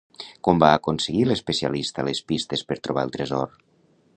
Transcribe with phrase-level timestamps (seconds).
[0.45, 3.47] Com va aconseguir l'especialista les pistes per trobar el tresor?